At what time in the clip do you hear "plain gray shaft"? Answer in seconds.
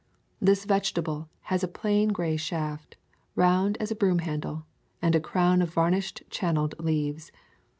1.67-2.97